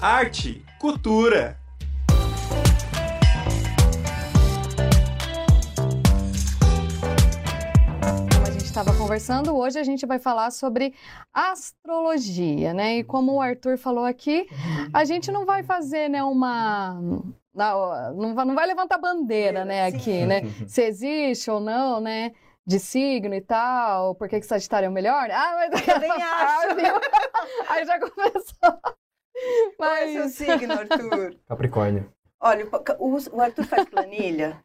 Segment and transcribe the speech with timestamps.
[0.00, 1.58] arte, cultura.
[8.32, 10.94] Como a gente estava conversando, hoje a gente vai falar sobre
[11.34, 12.98] astrologia, né?
[12.98, 14.48] E como o Arthur falou aqui,
[14.92, 16.94] a gente não vai fazer, né, uma
[17.52, 20.42] não, não vai, não vai levantar bandeira, né, aqui, né?
[20.68, 22.32] Se existe ou não, né?
[22.64, 25.28] De signo e tal, por que, que Sagitário é o melhor?
[25.30, 26.68] Ah, mas eu nem acho.
[27.68, 28.78] Aí já começou.
[29.76, 29.76] Mas...
[29.76, 31.36] Qual é o seu signo, Arthur?
[31.48, 32.12] Capricórnio.
[32.40, 32.68] Olha,
[33.32, 34.62] o Arthur faz planilha?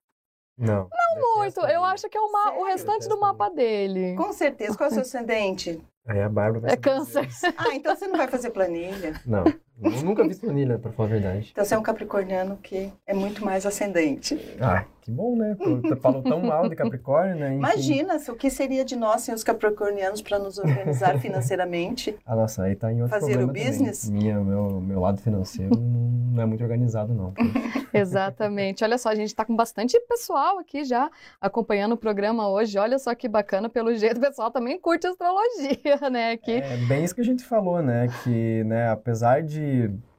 [0.57, 0.87] Não.
[0.89, 1.59] Não muito.
[1.61, 4.15] Eu acho que é uma, o restante do mapa dele.
[4.15, 4.77] Com certeza.
[4.77, 5.81] Qual é o seu ascendente?
[6.05, 7.27] Aí a Bárbara É câncer.
[7.57, 9.19] Ah, então você não vai fazer planilha?
[9.25, 9.43] Não.
[9.81, 11.49] Eu nunca vi planilha, pra falar a verdade.
[11.51, 14.39] Então você é um capricorniano que é muito mais ascendente.
[14.61, 15.57] Ah, que bom, né?
[15.59, 17.47] Tu falou tão mal de Capricórnio, né?
[17.49, 17.57] Enfim.
[17.57, 22.15] Imagina o que seria de nós sem os capricornianos para nos organizar financeiramente.
[22.25, 24.05] Ah, nossa, aí tá em outro Fazer o business?
[24.05, 24.23] Também.
[24.23, 27.33] Minha, meu, meu lado financeiro não é muito organizado, não.
[27.93, 28.83] Exatamente.
[28.83, 32.77] Olha só, a gente está com bastante pessoal aqui já acompanhando o programa hoje.
[32.77, 36.31] Olha só que bacana, pelo jeito o pessoal também curte astrologia, né?
[36.31, 36.53] Aqui.
[36.53, 38.07] É bem isso que a gente falou, né?
[38.23, 39.62] Que, né, apesar de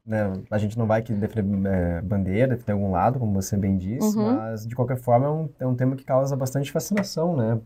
[0.06, 3.76] né, a gente não vai aqui defender é, bandeira, de algum lado, como você bem
[3.76, 4.34] disse, Uhum.
[4.36, 7.58] mas de qualquer forma é um, é um tema que causa bastante fascinação, né?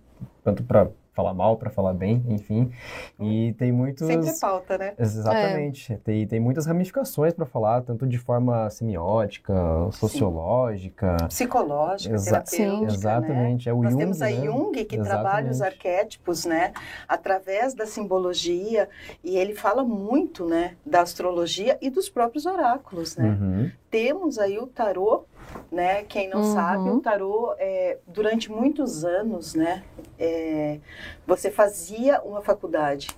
[0.44, 0.88] Tanto para
[1.19, 2.70] falar mal, para falar bem, enfim.
[3.19, 4.06] E tem muitos.
[4.06, 4.94] Sempre pauta, né?
[4.97, 5.97] Exatamente.
[6.05, 9.52] Tem, tem muitas ramificações para falar, tanto de forma semiótica,
[9.91, 11.16] sociológica.
[11.28, 13.66] Psicológica, Exa- terapêutica, exatamente.
[13.66, 13.72] né?
[13.72, 14.46] É o Nós Jung, temos aí né?
[14.46, 15.77] Jung que trabalha os Exatamente.
[15.89, 16.72] arquétipos, né,
[17.08, 18.89] através da simbologia
[19.24, 23.36] e ele fala muito, né, da astrologia e dos próprios oráculos, né?
[23.41, 23.70] Uhum.
[23.91, 25.24] Temos aí o tarô,
[25.70, 26.02] né?
[26.04, 26.54] Quem não Uhum.
[26.54, 29.82] sabe, o tarô é, durante muitos anos, né?
[30.18, 30.78] é,
[31.27, 33.08] você fazia uma faculdade,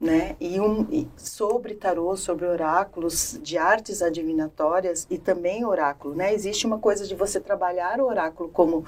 [0.00, 0.36] né?
[0.38, 6.32] E, um, e sobre tarô, sobre oráculos de artes adivinatórias e também oráculo, né?
[6.32, 8.84] Existe uma coisa de você trabalhar o oráculo como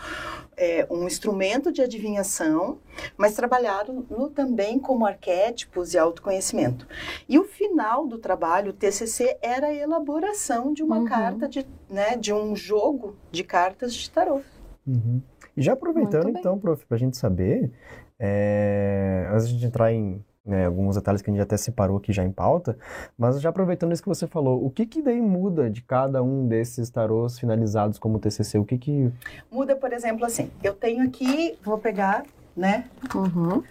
[0.56, 2.78] é, um instrumento de adivinhação,
[3.16, 6.86] mas trabalhá-lo também como arquétipos e autoconhecimento.
[7.28, 11.04] E o final do trabalho, o TCC, era a elaboração de uma Uhum.
[11.06, 14.42] carta, de, né, de um jogo de cartas de tarô.
[14.86, 15.20] Uhum.
[15.56, 17.72] E já aproveitando, então, prof, para a gente saber,
[18.18, 21.98] é, antes de a gente entrar em né, alguns detalhes que a gente até separou
[21.98, 22.78] aqui já em pauta,
[23.16, 26.46] mas já aproveitando isso que você falou, o que que daí muda de cada um
[26.46, 28.58] desses tarôs finalizados como TCC?
[28.58, 29.12] O que que...
[29.50, 32.24] Muda, por exemplo, assim, eu tenho aqui, vou pegar,
[32.56, 32.88] né?
[33.14, 33.62] Uhum.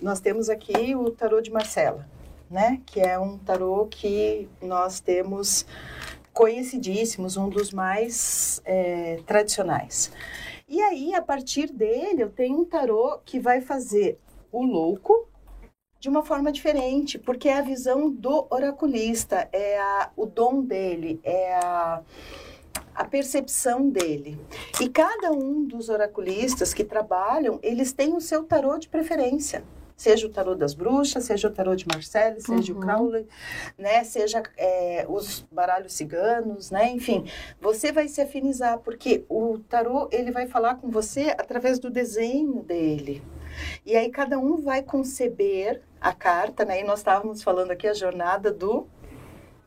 [0.00, 2.06] Nós temos aqui o tarô de Marcela,
[2.50, 2.80] né?
[2.86, 5.66] Que é um tarô que nós temos
[6.32, 10.12] conhecidíssimos, um dos mais é, tradicionais.
[10.68, 14.18] E aí, a partir dele, eu tenho um tarô que vai fazer
[14.52, 15.28] o louco
[15.98, 21.20] de uma forma diferente, porque é a visão do oraculista, é a, o dom dele,
[21.24, 22.02] é a,
[22.94, 24.38] a percepção dele.
[24.80, 29.64] E cada um dos oraculistas que trabalham, eles têm o seu tarô de preferência.
[29.96, 32.78] Seja o tarô das bruxas, seja o tarô de Marcelle, seja Uhum.
[32.78, 33.26] o Crowley,
[33.78, 34.04] né?
[34.04, 36.90] Seja é, os baralhos ciganos, né?
[36.90, 37.24] Enfim,
[37.58, 42.62] você vai se afinizar, porque o tarô, ele vai falar com você através do desenho
[42.62, 43.22] dele.
[43.84, 46.80] E aí cada um vai conceber a carta, né?
[46.80, 48.86] E nós estávamos falando aqui a jornada do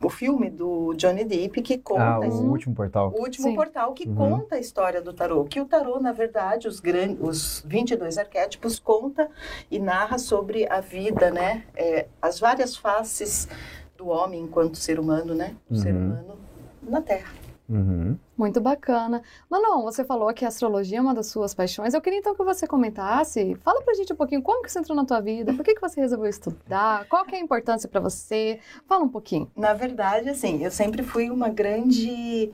[0.02, 3.12] o filme do Johnny Depp que conta Ah, a o último portal.
[3.14, 3.54] o último Sim.
[3.54, 4.14] portal que Uhum.
[4.14, 5.44] conta a história do tarô.
[5.44, 7.16] Que o tarô, na verdade, os, gran...
[7.20, 9.28] os 22 arquétipos conta
[9.70, 11.64] e narra sobre a vida, né?
[11.76, 13.46] É, as várias faces
[13.94, 15.54] do homem enquanto ser humano, né?
[15.70, 16.06] O ser Uhum.
[16.06, 16.38] humano
[16.82, 17.30] na Terra.
[17.70, 18.18] Uhum.
[18.36, 19.22] Muito bacana.
[19.48, 21.94] Manon, você falou que a astrologia é uma das suas paixões.
[21.94, 23.54] Eu queria então que você comentasse.
[23.62, 25.80] Fala pra gente um pouquinho como que isso entrou na tua vida, por que, que
[25.80, 28.58] você resolveu estudar, qual que é a importância pra você.
[28.88, 29.48] Fala um pouquinho.
[29.54, 32.50] Na verdade, assim, eu sempre fui uma grande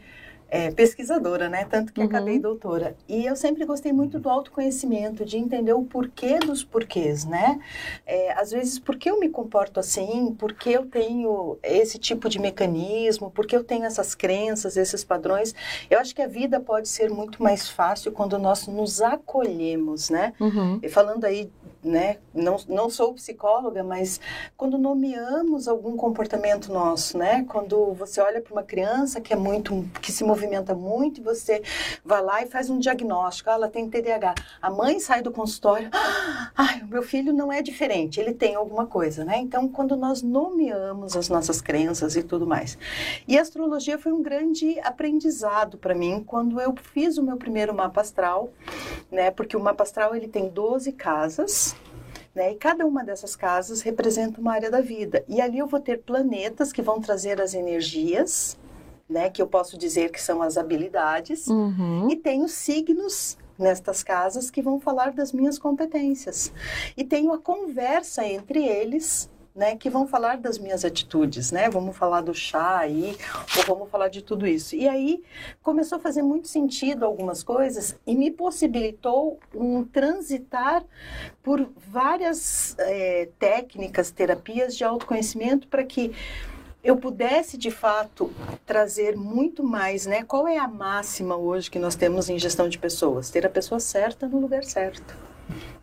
[0.49, 1.65] é, pesquisadora, né?
[1.69, 2.07] Tanto que Uhum.
[2.07, 2.97] acabei doutora.
[3.09, 7.59] E eu sempre gostei muito do autoconhecimento, de entender o porquê dos porquês, né?
[8.07, 10.35] É, às vezes, por que eu me comporto assim?
[10.39, 13.31] Por que eu tenho esse tipo de mecanismo?
[13.31, 15.55] Por que eu tenho essas crenças, esses padrões?
[15.91, 20.33] Eu acho que a vida pode ser muito mais fácil quando nós nos acolhemos, né?
[20.41, 20.79] Uhum.
[20.83, 21.51] E falando aí,
[21.83, 24.21] né, não, não sou psicóloga, mas
[24.57, 29.89] quando nomeamos algum comportamento nosso, né, quando você olha para uma criança que é muito,
[30.03, 31.63] que se movimenta muito e você
[32.05, 34.35] vai lá e faz um diagnóstico, ah, ela tem TDAH.
[34.61, 35.89] A mãe sai do consultório,
[36.55, 39.39] ai, o meu filho não é diferente, ele tem alguma coisa, né?
[39.39, 42.77] Então, quando nós nomeamos as nossas crenças e tudo mais.
[43.27, 47.75] E a astrologia foi um grande aprendizado para mim quando eu fiz o meu primeiro
[47.75, 48.51] mapa astral,
[49.11, 49.31] né?
[49.31, 51.75] Porque o mapa astral ele tem 12 casas
[52.35, 52.53] Né?
[52.53, 55.25] E cada uma dessas casas representa uma área da vida.
[55.27, 58.59] E ali eu vou ter planetas que vão trazer as energias,
[59.09, 59.31] né?
[59.31, 61.47] Que eu posso dizer que são as habilidades.
[61.47, 62.09] Uhum.
[62.11, 66.53] E tenho signos nestas casas que vão falar das minhas competências.
[66.97, 71.71] E tenho a conversa entre eles né, que vão falar das minhas atitudes, né?
[71.71, 73.17] Vamos falar do chá aí,
[73.57, 74.77] ou vamos falar de tudo isso.
[74.77, 75.23] E aí
[75.63, 80.85] começou a fazer muito sentido algumas coisas e me possibilitou um transitar
[81.43, 86.13] por várias é, técnicas, terapias de autoconhecimento para que
[86.87, 88.33] eu pudesse de fato
[88.65, 90.23] trazer muito mais, né?
[90.23, 93.29] Qual é a máxima hoje que nós temos em gestão de pessoas?
[93.29, 95.15] Ter a pessoa certa no lugar certo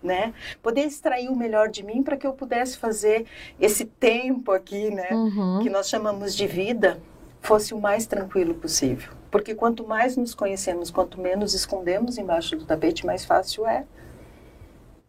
[0.01, 0.33] né?
[0.61, 3.25] Poder extrair o melhor de mim para que eu pudesse fazer
[3.59, 5.07] esse tempo aqui, né?
[5.11, 5.59] Uhum.
[5.63, 6.99] Que nós chamamos de vida,
[7.41, 9.13] fosse o mais tranquilo possível.
[9.31, 13.85] Porque quanto mais nos conhecemos, quanto menos escondemos embaixo do tapete, mais fácil é,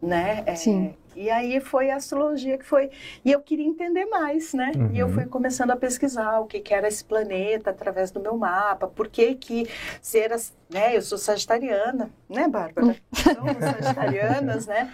[0.01, 0.43] né?
[0.45, 0.95] É, Sim.
[1.15, 2.89] E aí foi a astrologia que foi.
[3.23, 4.71] E eu queria entender mais, né?
[4.75, 4.89] Uhum.
[4.93, 8.37] E eu fui começando a pesquisar o que, que era esse planeta através do meu
[8.37, 9.67] mapa, por que que
[10.01, 10.33] ser.
[10.33, 10.97] as- Né?
[10.97, 12.95] Eu sou sagitariana, né, Bárbara?
[13.13, 14.91] Somos sagitarianas, né?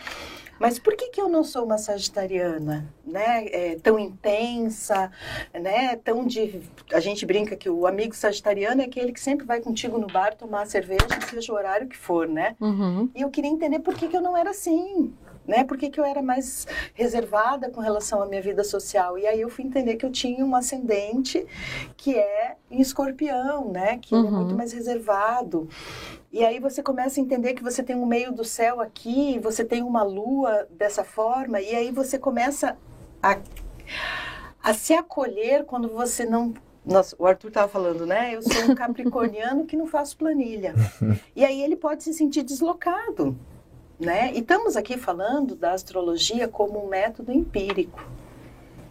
[0.60, 3.48] Mas por que, que eu não sou uma sagitariana, né?
[3.48, 5.12] É, tão intensa,
[5.60, 5.96] né?
[5.96, 6.62] Tão de...
[6.94, 10.36] A gente brinca que o amigo sagitariano é aquele que sempre vai contigo no bar
[10.36, 12.56] tomar cerveja, seja o horário que for, né?
[12.60, 13.10] Uhum.
[13.16, 15.12] E eu queria entender por que, que eu não era assim,
[15.48, 15.64] né?
[15.64, 19.18] Por que, que eu era mais reservada com relação à minha vida social.
[19.18, 21.46] E aí eu fui entender que eu tinha um ascendente
[21.98, 23.98] que é em escorpião, né?
[24.02, 24.38] Que ele é Uhum.
[24.38, 25.68] muito mais reservado.
[26.32, 29.66] E aí você começa a entender que você tem um meio do céu aqui, você
[29.66, 32.78] tem uma lua dessa forma, e aí você começa
[33.22, 33.38] a,
[34.64, 36.54] a se acolher quando você não.
[36.86, 38.34] Nossa, o Arthur estava falando, né?
[38.36, 40.74] Eu sou um capricorniano que não faço planilha.
[41.36, 43.38] E aí ele pode se sentir deslocado,
[44.02, 44.32] né?
[44.34, 48.04] E estamos aqui falando da astrologia como um método empírico,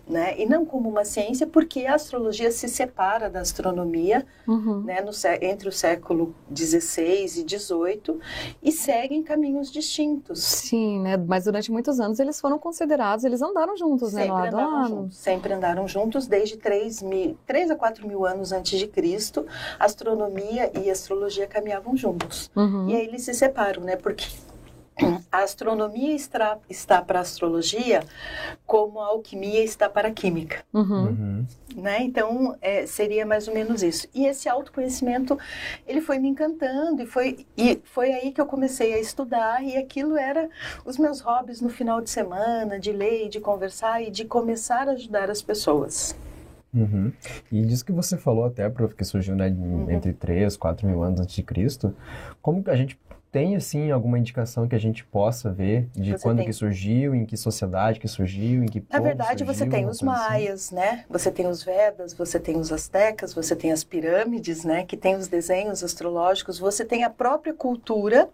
[0.08, 0.34] né?
[0.40, 4.80] E não como uma ciência, porque a astrologia se separa da astronomia, Uhum.
[4.82, 5.00] né?
[5.00, 5.10] No,
[5.40, 8.18] entre o século XVI e XVIII
[8.60, 10.42] e seguem caminhos distintos.
[10.42, 11.16] Sim, né?
[11.16, 14.22] Mas durante muitos anos eles foram considerados, eles andaram juntos, né?
[14.22, 14.88] Sempre Lado a andaram lado.
[14.88, 19.46] juntos, sempre andaram juntos desde 3, mil, 3 a 4 mil anos antes de Cristo,
[19.78, 22.50] astronomia e astrologia caminhavam juntos.
[22.56, 22.88] Uhum.
[22.88, 23.94] E aí eles se separam, né?
[23.96, 24.26] Porque
[25.30, 28.02] a astronomia está, está para a astrologia
[28.66, 31.04] como a alquimia está para a química, Uhum.
[31.06, 31.46] Uhum.
[31.76, 32.02] né?
[32.02, 34.06] Então, é, seria mais ou menos isso.
[34.14, 35.38] E esse autoconhecimento,
[35.86, 39.76] ele foi me encantando e foi, e foi aí que eu comecei a estudar e
[39.76, 40.48] aquilo era
[40.84, 44.92] os meus hobbies no final de semana, de ler, de conversar e de começar a
[44.92, 46.16] ajudar as pessoas.
[46.72, 47.12] Uhum.
[47.50, 49.90] E disso que você falou até, prof, que surgiu né, Uhum.
[49.90, 51.92] entre 3, 4 mil anos antes de Cristo,
[52.40, 52.96] como que a gente
[53.30, 56.46] tem, assim, alguma indicação que a gente possa ver de Você quando tem.
[56.46, 59.90] que surgiu, em que sociedade que surgiu, em que Na verdade, você surgiu, tem uma
[59.92, 60.04] os assim?
[60.06, 61.04] maias, né?
[61.08, 64.84] Você tem os Vedas, você tem os astecas, você tem as pirâmides, né?
[64.84, 68.28] Que tem os desenhos astrológicos, você tem a própria cultura.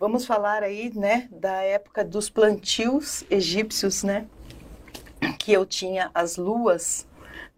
[0.00, 4.26] Vamos falar aí, né, da época dos plantios egípcios, né?
[5.38, 7.06] Que eu tinha as luas,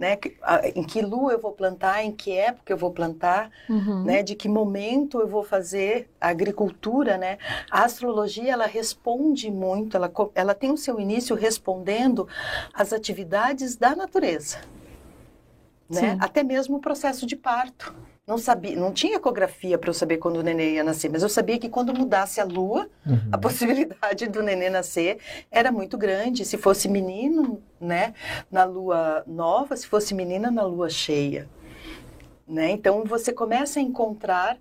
[0.01, 0.17] né?
[0.75, 4.03] Em que lua eu vou plantar, em que época eu vou plantar, Uhum.
[4.05, 4.23] né?
[4.23, 7.37] De que momento eu vou fazer a agricultura, né?
[7.71, 12.27] A astrologia ela responde muito, ela, ela tem o seu início respondendo
[12.73, 14.57] às atividades da natureza,
[15.89, 16.13] né?
[16.13, 16.17] Sim.
[16.19, 17.95] Até mesmo o processo de parto.
[18.31, 21.29] Não sabia, não tinha ecografia para eu saber quando o neném ia nascer, mas eu
[21.29, 23.19] sabia que quando mudasse a lua, Uhum.
[23.33, 25.19] a possibilidade do neném nascer
[25.51, 26.45] era muito grande.
[26.45, 28.15] Se fosse menino, né,
[28.49, 31.49] na lua nova, se fosse menina, na lua cheia.
[32.47, 32.71] Né?
[32.71, 34.57] Então você começa a encontrar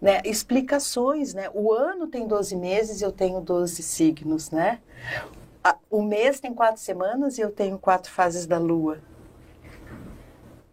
[0.00, 1.32] né, explicações.
[1.32, 1.48] Né?
[1.54, 4.50] O ano tem 12 meses e eu tenho 12 signos.
[4.50, 4.80] Né?
[5.88, 8.98] O mês tem quatro semanas e eu tenho quatro fases da lua.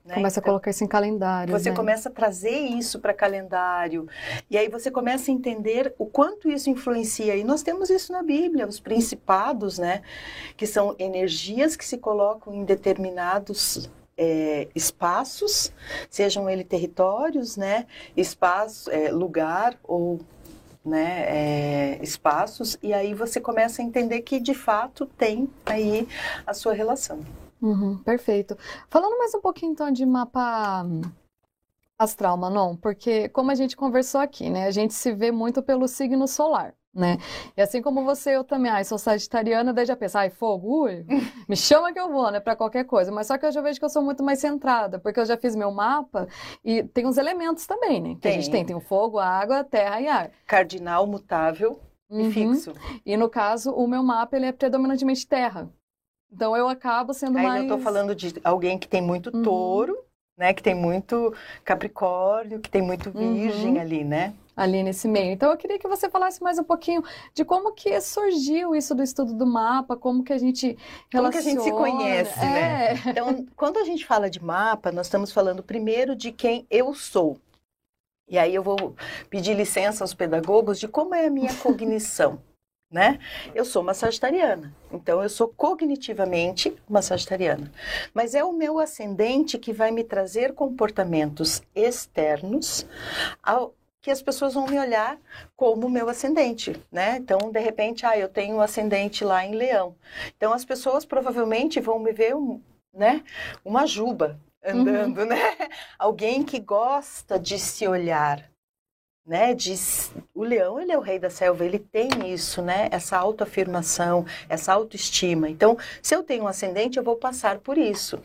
[0.09, 0.15] Né?
[0.15, 1.51] Começa a Então, colocar isso em calendário.
[1.51, 1.75] você né?
[1.75, 4.07] começa a trazer isso para calendário.
[4.49, 7.35] E aí você começa a entender o quanto isso influencia.
[7.35, 10.01] E nós temos isso na Bíblia, os principados, né?
[10.57, 15.71] Que são energias que se colocam em determinados é, espaços,
[16.09, 17.85] sejam eles territórios, né?
[18.17, 20.19] Espaço, é, lugar ou
[20.83, 26.07] né, é, espaços, e aí você começa a entender que de fato tem aí
[26.47, 27.19] a sua relação.
[27.61, 28.57] Uhum, perfeito.
[28.89, 30.85] Falando mais um pouquinho então de mapa
[31.97, 35.85] astral, Manon, porque como a gente conversou aqui, né, a gente se vê muito pelo
[35.85, 37.17] signo solar, né?
[37.57, 41.05] E assim como você, eu também, ai, sou sagitariana, daí já pensa, ai, fogo, ui,
[41.47, 43.11] me chama que eu vou, né, para qualquer coisa.
[43.11, 45.35] Mas só que eu já vejo que eu sou muito mais centrada, porque eu já
[45.35, 46.27] fiz meu mapa
[46.63, 48.17] e tem os elementos também, né?
[48.21, 48.65] Que a gente Tem.
[48.65, 50.31] tem, tem o fogo, a água, a terra e ar.
[50.47, 52.31] Cardinal mutável, e uhum.
[52.31, 52.73] fixo.
[53.05, 55.69] E no caso, o meu mapa ele é predominantemente terra.
[56.31, 57.57] Então eu acabo sendo Aí mais.
[57.57, 59.43] eu estou falando de alguém que tem muito uhum.
[59.43, 59.97] touro,
[60.37, 60.53] né?
[60.53, 61.33] Que tem muito
[61.65, 63.81] Capricórnio, que tem muito Virgem uhum.
[63.81, 64.33] ali, né?
[64.55, 65.31] Ali nesse meio.
[65.31, 69.01] Então eu queria que você falasse mais um pouquinho de como que surgiu isso do
[69.01, 70.77] estudo do mapa, como que a gente
[71.09, 71.21] relaciona.
[71.21, 72.91] Como que a gente se conhece, né?
[72.91, 72.93] é.
[72.93, 73.01] né?
[73.07, 77.37] Então, quando a gente fala de mapa, nós estamos falando primeiro de quem eu sou.
[78.29, 78.95] E aí eu vou
[79.29, 82.39] pedir licença aos pedagogos de como é a minha cognição.
[82.91, 83.19] Né?
[83.53, 87.71] Eu sou uma sagitariana, então eu sou cognitivamente uma sagitariana.
[88.15, 92.87] Mas é o meu ascendente que vai me trazer comportamentos externos
[93.43, 95.19] ao, que as pessoas vão me olhar
[95.55, 97.17] como meu ascendente, né?
[97.17, 99.95] Então, de repente, ah, eu tenho um ascendente lá em Leão.
[100.35, 102.33] Então, as pessoas provavelmente vão me ver,
[102.93, 103.23] né,
[103.63, 105.25] uma juba, andando, uhum.
[105.25, 105.37] né?
[105.97, 108.48] Alguém que gosta de se olhar,
[109.25, 109.53] né?
[109.53, 109.73] De,
[110.33, 112.87] o leão, ele é o rei da selva, ele tem isso, né?
[112.91, 115.49] Essa autoafirmação, essa autoestima.
[115.49, 118.19] Então, se eu tenho um ascendente, eu vou passar por isso.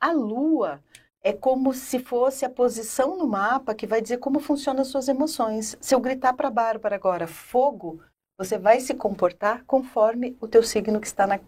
[0.00, 0.80] A lua
[1.22, 5.08] é como se fosse a posição no mapa que vai dizer como funcionam as suas
[5.08, 5.76] emoções.
[5.80, 8.00] Se eu gritar para a Bárbara agora, fogo,
[8.38, 11.38] você vai se comportar conforme o teu signo que está na,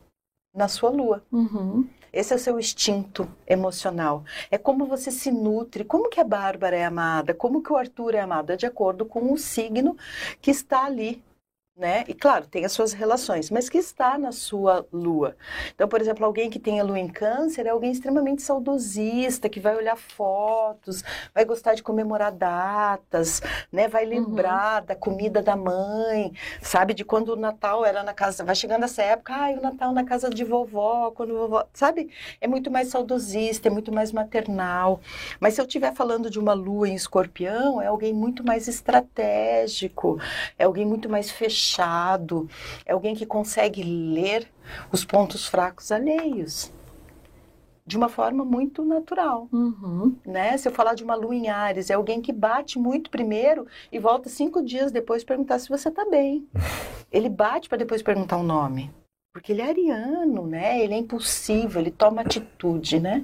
[0.54, 1.24] na sua lua.
[1.32, 1.88] Uhum.
[2.12, 4.22] Esse é o seu instinto emocional.
[4.50, 8.14] É como você se nutre, como que a Bárbara é amada, como que o Arthur
[8.14, 9.96] é amado, é de acordo com o signo
[10.40, 11.22] que está ali
[11.74, 12.04] né?
[12.06, 15.34] E claro, tem as suas relações, mas que está na sua lua.
[15.74, 19.58] Então, por exemplo, alguém que tem a lua em câncer é alguém extremamente saudosista, que
[19.58, 21.02] vai olhar fotos,
[21.34, 23.40] vai gostar de comemorar datas,
[23.72, 23.88] né?
[23.88, 24.10] Vai uhum.
[24.10, 24.86] lembrar uhum.
[24.86, 26.92] da comida da mãe, sabe?
[26.92, 30.04] De quando o Natal era na casa, vai chegando essa época, ai, o Natal na
[30.04, 32.10] casa de vovó, quando vovó, sabe?
[32.40, 35.00] É muito mais saudosista, é muito mais maternal.
[35.40, 40.20] Mas se eu estiver falando de uma lua em escorpião, é alguém muito mais estratégico,
[40.58, 42.48] é alguém muito mais fechado fechado,
[42.84, 44.48] é alguém que consegue ler
[44.90, 46.70] os pontos fracos alheios
[47.84, 50.14] de uma forma muito natural, uhum.
[50.24, 50.56] né?
[50.56, 53.98] Se eu falar de uma lua em Ares, é alguém que bate muito primeiro e
[53.98, 56.46] volta cinco dias depois perguntar se você está bem.
[57.10, 58.90] Ele bate para depois perguntar o nome,
[59.34, 60.80] porque ele é ariano, né?
[60.80, 63.22] Ele é impulsivo, ele toma atitude, né?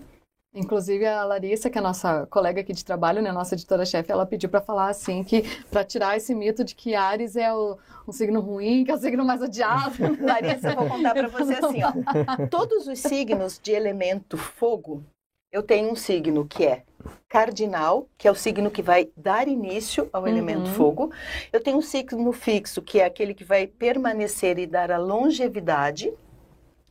[0.54, 4.24] Inclusive a Larissa, que é a nossa colega aqui de trabalho, né, nossa editora-chefe, ela
[4.24, 8.12] pediu para falar assim que para tirar esse mito de que Ares é o, um
[8.12, 9.94] signo ruim, que é o signo mais odiado.
[10.20, 12.46] Larissa, eu vou contar para você assim, ó.
[12.48, 15.04] Todos os signos de elemento fogo,
[15.52, 16.82] eu tenho um signo que é
[17.28, 20.28] cardinal, que é o signo que vai dar início ao uhum.
[20.28, 21.12] elemento fogo.
[21.52, 26.12] Eu tenho um signo fixo, que é aquele que vai permanecer e dar a longevidade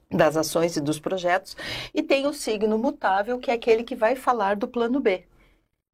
[0.09, 1.55] das ações e dos projetos,
[1.93, 5.23] e tem o signo mutável, que é aquele que vai falar do plano B,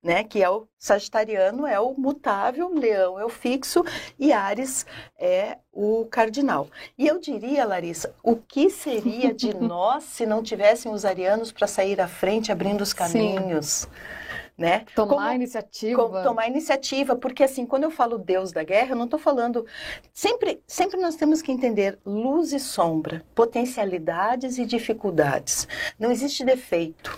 [0.03, 0.24] né?
[0.24, 3.84] Que é o Sagitariano é o mutável, Leão é o fixo
[4.20, 4.86] e Ares
[5.17, 6.67] é o cardinal.
[6.98, 12.00] E eu diria, Larissa, o que seria de nós se não tivéssemos arianos para sair
[12.01, 13.67] à frente, abrindo os caminhos?
[13.67, 14.23] Sim
[14.57, 14.86] né?
[14.95, 16.01] Tomar como, iniciativa.
[16.01, 19.65] Como, tomar iniciativa, porque assim, quando eu falo Deus da guerra, eu não estou falando.
[20.13, 25.67] Sempre, sempre nós temos que entender luz e sombra, potencialidades e dificuldades.
[26.00, 27.17] Não existe defeito.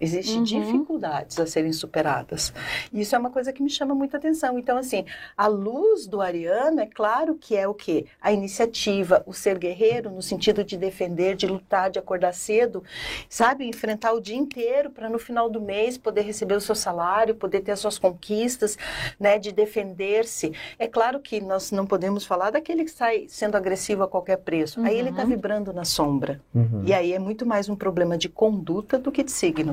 [0.00, 0.44] Existem uhum.
[0.44, 2.52] dificuldades a serem superadas.
[2.92, 4.58] E isso é uma coisa que me chama muita atenção.
[4.58, 5.04] Então, assim,
[5.36, 8.06] a luz do Ariano, é claro que é o quê?
[8.20, 12.82] A iniciativa, o ser guerreiro, no sentido de defender, de lutar, de acordar cedo,
[13.28, 13.66] sabe?
[13.66, 17.60] Enfrentar o dia inteiro para no final do mês poder receber o seu salário, poder
[17.60, 18.78] ter as suas conquistas,
[19.18, 19.38] né?
[19.38, 20.52] De defender-se.
[20.78, 24.80] É claro que nós não podemos falar daquele que sai sendo agressivo a qualquer preço.
[24.80, 24.86] Uhum.
[24.86, 25.28] Aí ele está uhum.
[25.28, 26.40] vibrando na sombra.
[26.54, 26.82] Uhum.
[26.84, 29.67] E aí é muito mais um problema de conduta do que de signo.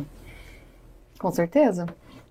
[1.20, 1.86] Com certeza.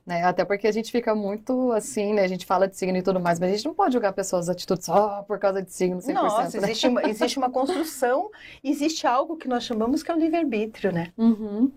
[0.07, 0.23] Né?
[0.23, 2.23] Até porque a gente fica muito assim, né?
[2.23, 4.51] A gente fala de signo e tudo mais, mas a gente não pode julgar pessoas
[4.51, 6.13] atitudes só por causa de signo 100%.
[6.13, 6.67] Nossa, né?
[6.69, 8.31] existe, uma, existe uma construção,
[8.63, 11.11] existe algo que nós chamamos que é o livre-arbítrio, né?
[11.17, 11.73] Uhum.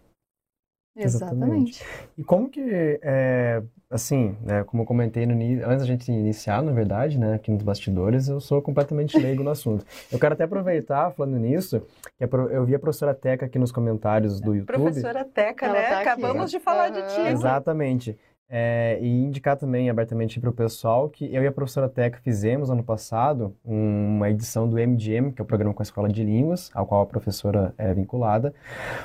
[0.97, 1.81] Exatamente.
[1.81, 1.85] Exatamente.
[2.17, 5.33] E como que, é, assim, né, como eu comentei no,
[5.65, 9.49] antes da gente iniciar, na verdade, né, aqui nos bastidores, eu sou completamente leigo no
[9.49, 9.85] assunto.
[10.11, 11.81] Eu quero até aproveitar, falando nisso,
[12.17, 14.65] que eu vi a professora Teca aqui nos comentários do YouTube.
[14.65, 15.81] Professora Teca, né?
[15.83, 16.95] Tá Acabamos de falar uhum.
[16.95, 17.21] de ti.
[17.31, 18.17] Exatamente.
[18.49, 22.69] É, e indicar também abertamente para o pessoal que eu e a professora Teca fizemos
[22.69, 26.71] ano passado uma edição do MGM, que é o programa com a Escola de Línguas,
[26.73, 28.53] ao qual a professora é vinculada,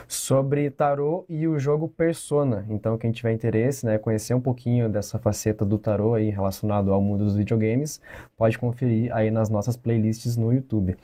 [0.06, 2.64] sobre tarô e o jogo Persona.
[2.68, 7.00] Então, quem tiver interesse, né, conhecer um pouquinho dessa faceta do tarô aí relacionado ao
[7.00, 8.00] mundo dos videogames,
[8.36, 10.96] pode conferir aí nas nossas playlists no YouTube.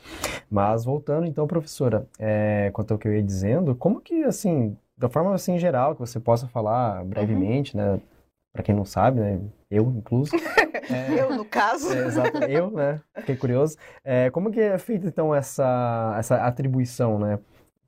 [0.49, 5.09] Mas voltando então, professora, é, quanto ao que eu ia dizendo, como que assim, da
[5.09, 7.83] forma assim geral que você possa falar brevemente, uhum.
[7.83, 8.01] né?
[8.59, 9.41] Para quem não sabe, né?
[9.71, 10.33] Eu, incluso.
[10.91, 11.93] É, eu, no caso.
[11.93, 12.99] É, exato, eu, né?
[13.17, 13.77] Fiquei curioso.
[14.03, 17.39] É, como que é feita, então, essa, essa atribuição, né?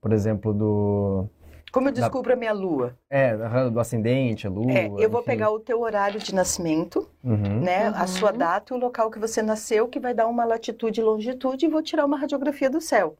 [0.02, 1.26] Por exemplo, do
[1.72, 2.34] como eu descubro da...
[2.34, 2.94] a minha lua?
[3.08, 3.34] É,
[3.70, 4.70] do ascendente, a lua.
[4.70, 5.30] É, eu vou enfim.
[5.30, 7.60] pegar o teu horário de nascimento, uhum.
[7.60, 7.90] né?
[7.90, 7.96] Uhum.
[7.96, 11.04] A sua data e o local que você nasceu, que vai dar uma latitude e
[11.04, 13.16] longitude, e vou tirar uma radiografia do céu.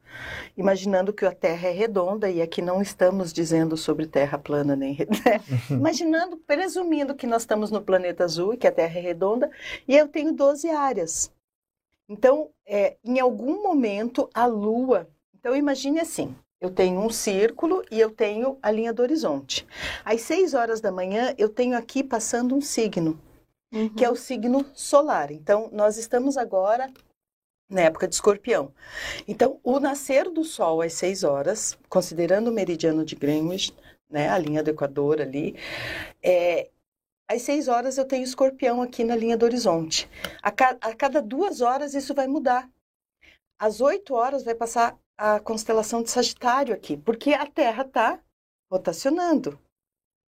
[0.57, 4.97] Imaginando que a Terra é redonda, e aqui não estamos dizendo sobre Terra plana, nem.
[4.97, 5.41] Né?
[5.69, 5.77] Uhum.
[5.77, 9.49] Imaginando, presumindo que nós estamos no planeta azul e que a Terra é redonda,
[9.87, 11.31] e eu tenho 12 áreas.
[12.07, 15.07] Então, é, em algum momento, a Lua.
[15.33, 19.65] Então, imagine assim: eu tenho um círculo e eu tenho a linha do horizonte.
[20.05, 23.19] Às 6 horas da manhã, eu tenho aqui passando um signo,
[23.73, 23.89] uhum.
[23.89, 25.31] que é o signo solar.
[25.31, 26.91] Então, nós estamos agora
[27.69, 28.73] na época de escorpião.
[29.27, 33.73] Então, o nascer do sol às 6 horas, considerando o meridiano de Greenwich,
[34.09, 35.55] né, a linha do Equador ali,
[36.21, 36.69] é,
[37.29, 40.09] às 6 horas eu tenho escorpião aqui na linha do horizonte.
[40.41, 42.69] A, ca a cada duas horas isso vai mudar.
[43.57, 48.19] Às 8 horas vai passar a constelação de Sagitário aqui, porque a Terra está
[48.69, 49.57] rotacionando.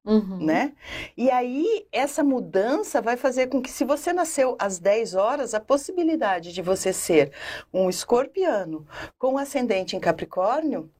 [0.05, 0.45] Uhum.
[0.45, 0.73] Né?
[1.17, 5.61] E aí, essa mudança vai fazer com que, se você nasceu às 10 horas, a
[5.61, 7.33] possibilidade de você ser
[7.73, 8.87] um escorpiano
[9.19, 10.91] com ascendente em Capricórnio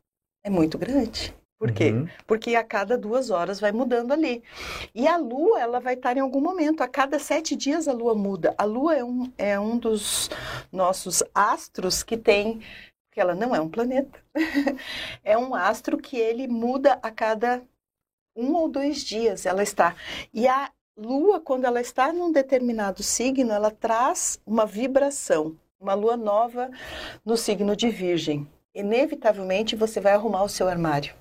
[0.45, 1.35] é muito grande.
[1.59, 1.91] Por quê?
[1.91, 2.09] Uhum.
[2.27, 4.43] Porque a cada duas horas vai mudando ali.
[4.95, 6.83] E a Lua, ela vai estar em algum momento.
[6.83, 8.55] A cada sete dias a Lua muda.
[8.57, 10.31] A Lua é um, é um dos
[10.73, 12.61] nossos astros que tem
[13.11, 14.23] porque ela não é um planeta.
[15.25, 17.61] é um astro que ele muda a cada
[18.35, 19.47] um ou dois dias.
[19.47, 19.95] Ela está.
[20.33, 20.71] E a
[21.01, 26.71] Lua, quando ela está num determinado signo, ela traz uma vibração, uma lua nova
[27.25, 28.47] no signo de Virgem.
[28.75, 31.15] Inevitavelmente você vai arrumar o seu armário.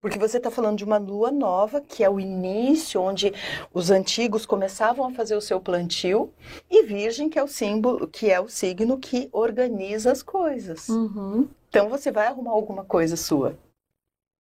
[0.00, 3.32] Porque você está falando de uma lua nova, que é o início, onde
[3.72, 6.32] os antigos começavam a fazer o seu plantio,
[6.68, 10.88] e Virgem, que é o símbolo, que é o signo que organiza as coisas.
[10.88, 11.48] Uhum.
[11.68, 13.56] Então você vai arrumar alguma coisa sua.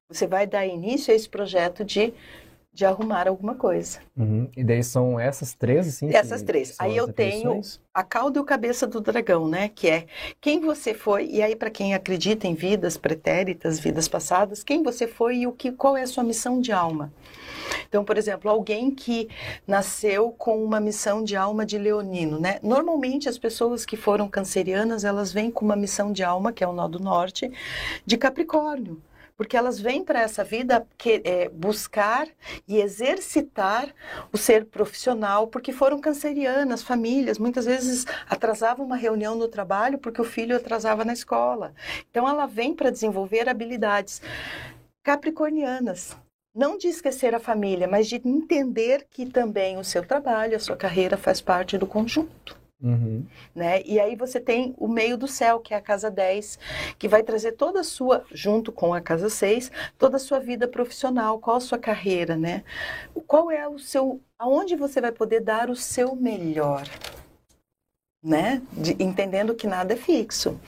[0.10, 2.14] Você vai dar início a esse projeto de
[2.78, 3.98] de arrumar alguma coisa.
[4.16, 4.48] Uhum.
[4.56, 6.14] E daí são essas três, assim?
[6.14, 6.76] Essas três.
[6.78, 7.60] Aí eu tenho
[7.92, 9.68] a cauda e o cabeça do dragão, né?
[9.68, 10.06] Que é
[10.40, 15.08] quem você foi, e aí para quem acredita em vidas pretéritas, vidas passadas, quem você
[15.08, 17.12] foi e o que, qual é a sua missão de alma.
[17.90, 19.28] Então, por exemplo, alguém que
[19.66, 22.60] nasceu com uma missão de alma de leonino, né?
[22.62, 26.68] Normalmente as pessoas que foram cancerianas, elas vêm com uma missão de alma, que é
[26.68, 27.52] o nó do norte,
[28.06, 29.02] de Capricórnio
[29.38, 32.28] porque elas vêm para essa vida que, é, buscar
[32.68, 33.94] e exercitar
[34.34, 40.20] o ser profissional, porque foram cancerianas, famílias, muitas vezes atrasavam uma reunião no trabalho porque
[40.20, 41.74] o filho atrasava na escola.
[42.10, 44.22] Então ela vem para desenvolver habilidades
[45.04, 46.18] capricornianas.
[46.54, 50.76] Não de esquecer a família, mas de entender que também o seu trabalho, a sua
[50.76, 52.67] carreira faz parte do conjunto.
[52.80, 53.26] Uhum.
[53.56, 53.82] Né?
[53.84, 56.60] E aí você tem o meio do céu, que é a casa 10,
[57.00, 60.68] que vai trazer toda a sua, junto com a casa 6, toda a sua vida
[60.68, 62.64] profissional, qual a sua carreira, né?
[63.26, 64.22] Qual é o seu.
[64.38, 66.84] aonde você vai poder dar o seu melhor.
[68.24, 68.62] Né?
[68.74, 70.60] De, entendendo que nada é fixo.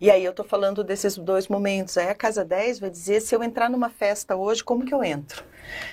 [0.00, 1.98] E aí eu tô falando desses dois momentos.
[1.98, 5.02] Aí a casa 10 vai dizer se eu entrar numa festa hoje, como que eu
[5.02, 5.42] entro?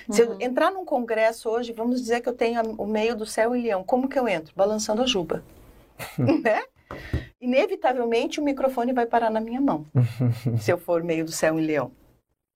[0.08, 0.14] Uhum.
[0.14, 0.40] Se eu uhum.
[0.40, 3.82] entrar num congresso hoje, vamos dizer que eu tenho o meio do céu e leão,
[3.82, 4.52] como que eu entro?
[4.54, 5.42] Balançando a juba.
[6.42, 6.62] né?
[7.40, 9.86] Inevitavelmente o microfone vai parar na minha mão,
[10.60, 11.92] se eu for meio do céu em leão.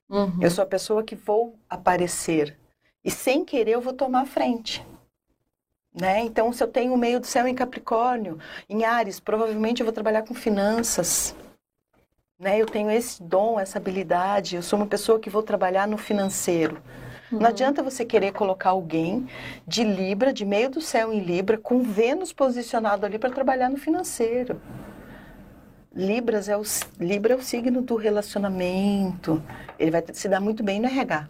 [0.09, 0.39] Uhum.
[0.41, 2.57] Eu sou a pessoa que vou aparecer
[3.05, 4.85] e sem querer eu vou tomar a frente.
[5.95, 6.21] Né?
[6.21, 9.93] Então, se eu tenho o meio do céu em Capricórnio, em Ares, provavelmente eu vou
[9.93, 11.35] trabalhar com finanças.
[12.39, 12.59] Né?
[12.59, 14.57] Eu tenho esse dom, essa habilidade.
[14.57, 16.81] Eu sou uma pessoa que vou trabalhar no financeiro.
[17.33, 17.39] Uhum.
[17.39, 19.27] Não adianta você querer colocar alguém
[19.67, 23.79] de Libra, de meio do céu em Libra, com Vênus posicionado ali para trabalhar no
[23.79, 24.61] financeiro.
[25.95, 26.63] Libras é o,
[26.99, 29.43] Libra é o signo do relacionamento.
[29.79, 31.29] Ele vai se dar muito bem no RH.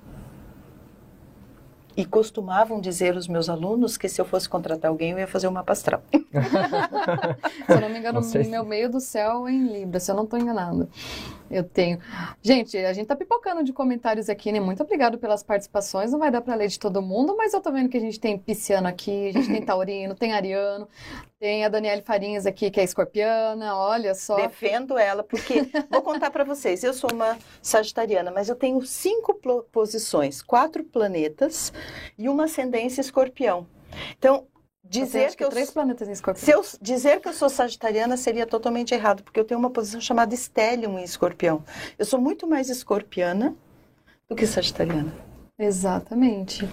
[1.94, 5.46] E costumavam dizer os meus alunos que se eu fosse contratar alguém, eu ia fazer
[5.46, 6.02] uma mapa astral.
[6.10, 10.24] se eu não me engano, meu meio do céu é em Libra, se eu não
[10.24, 10.88] estou enganando.
[11.52, 11.98] Eu tenho.
[12.40, 14.58] Gente, a gente tá pipocando de comentários aqui, né?
[14.58, 16.10] Muito obrigado pelas participações.
[16.10, 18.18] Não vai dar para ler de todo mundo, mas eu tô vendo que a gente
[18.18, 20.88] tem pisciano aqui, a gente tem taurino, tem ariano,
[21.38, 24.36] tem a Daniele Farinhas aqui, que é escorpiana, olha só.
[24.36, 26.82] Defendo ela, porque vou contar para vocês.
[26.82, 29.38] Eu sou uma sagitariana, mas eu tenho cinco
[29.70, 31.70] posições, quatro planetas
[32.18, 33.66] e uma ascendência escorpião.
[34.18, 34.46] Então,
[35.00, 36.44] dizer que, que eu três planetas em escorpião.
[36.44, 40.00] Se eu dizer que eu sou sagitariana seria totalmente errado, porque eu tenho uma posição
[40.00, 41.64] chamada Stellium em escorpião.
[41.98, 43.54] Eu sou muito mais escorpiana
[44.28, 45.12] do que sagitariana.
[45.58, 46.68] Exatamente.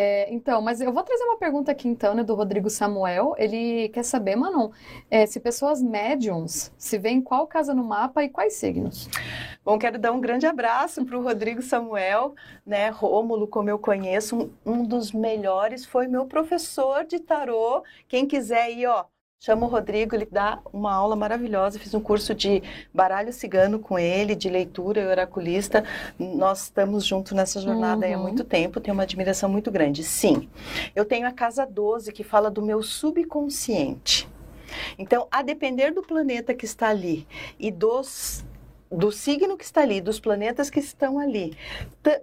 [0.00, 3.34] É, então, mas eu vou trazer uma pergunta aqui então, né, do Rodrigo Samuel.
[3.36, 4.70] Ele quer saber, Manon,
[5.10, 9.08] é, se pessoas médiums se vê em qual casa no mapa e quais signos?
[9.64, 12.90] Bom, quero dar um grande abraço para o Rodrigo Samuel, né?
[12.90, 17.82] Rômulo, como eu conheço, um, um dos melhores, foi meu professor de tarô.
[18.06, 19.04] Quem quiser aí, ó,
[19.40, 21.78] Chama o Rodrigo, ele dá uma aula maravilhosa.
[21.78, 22.60] Fiz um curso de
[22.92, 25.84] baralho cigano com ele, de leitura e oraculista.
[26.18, 28.14] Nós estamos juntos nessa jornada uhum.
[28.14, 30.02] há muito tempo, tenho uma admiração muito grande.
[30.02, 30.48] Sim,
[30.94, 34.28] eu tenho a casa 12 que fala do meu subconsciente.
[34.98, 37.24] Então, a depender do planeta que está ali
[37.60, 38.44] e dos
[38.90, 41.54] do signo que está ali, dos planetas que estão ali,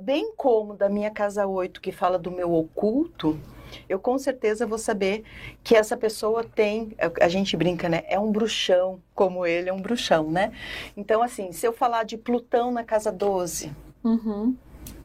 [0.02, 3.40] bem como da minha casa 8 que fala do meu oculto,
[3.88, 5.24] eu com certeza vou saber
[5.64, 8.04] que essa pessoa tem, a gente brinca, né?
[8.08, 10.52] É um bruxão, como ele é um bruxão, né?
[10.96, 13.72] Então, assim, se eu falar de Plutão na casa 12,
[14.04, 14.56] uhum.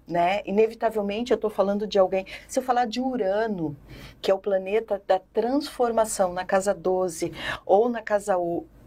[0.07, 0.43] né?
[0.45, 2.27] Inevitavelmente eu estou falando de alguém.
[2.49, 3.77] Se eu falar de Urano,
[4.21, 7.33] que é o planeta da transformação na casa 12
[7.65, 8.37] ou na casa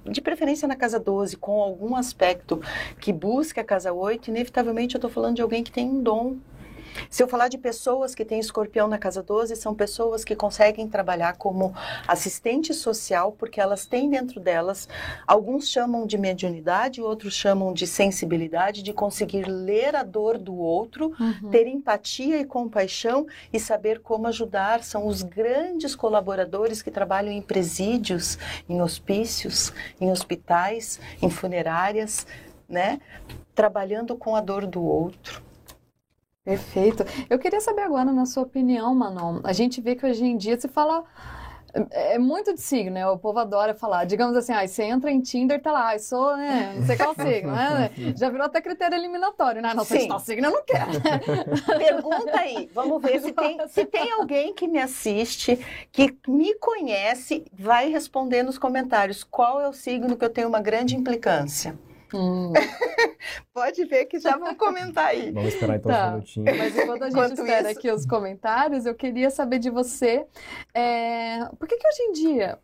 [0.06, 2.62] de preferência na casa 12, com algum aspecto
[3.00, 6.38] que busque a casa 8, inevitavelmente eu estou falando de alguém que tem um dom
[7.10, 10.88] se eu falar de pessoas que têm escorpião na casa 12, são pessoas que conseguem
[10.88, 11.74] trabalhar como
[12.08, 14.88] assistente social, porque elas têm dentro delas,
[15.28, 21.14] alguns chamam de mediunidade, outros chamam de sensibilidade, de conseguir ler a dor do outro,
[21.20, 21.50] uhum.
[21.50, 24.84] ter empatia e compaixão e saber como ajudar.
[24.84, 32.26] São os grandes colaboradores que trabalham em presídios, em hospícios, em hospitais, em funerárias,
[32.68, 33.00] né?
[33.54, 35.42] Trabalhando com a dor do outro.
[36.44, 37.06] Perfeito.
[37.30, 40.60] Eu queria saber agora, na sua opinião, Manon, a gente vê que hoje em dia
[40.60, 41.06] se fala
[41.74, 43.08] é, é muito de signo, né?
[43.08, 44.06] O povo adora falar.
[44.06, 46.74] Digamos assim, ah, você entra em Tinder, tá lá, ah, sou, né?
[46.78, 47.90] Não sei qual signo, né?
[48.16, 49.74] Já virou até critério eliminatório, né?
[49.74, 50.92] Não, sei qual signo eu não quero.
[51.78, 55.58] Pergunta aí, vamos ver se tem, se tem alguém que me assiste,
[55.92, 60.62] que me conhece, vai responder nos comentários qual é o signo que eu tenho uma
[60.62, 61.78] grande implicância.
[62.14, 62.54] Hum.
[63.54, 65.32] Pode ver que já vão comentar aí.
[65.32, 66.08] Vamos esperar então tá.
[66.08, 66.46] um minutinho.
[66.58, 67.80] Mas enquanto a gente Enquanto espera isso...
[67.80, 70.26] aqui os comentários, eu queria saber de você,
[70.74, 71.46] é...
[71.58, 72.60] por que que hoje em dia,